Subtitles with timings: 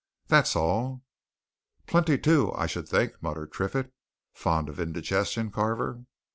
[0.29, 1.03] That's all."
[1.85, 3.93] "Plenty too, I should think!" muttered Triffitt.
[4.33, 6.01] "Fond of indigestion, Carver?"